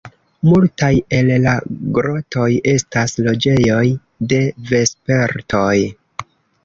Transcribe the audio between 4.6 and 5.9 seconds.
vespertoj.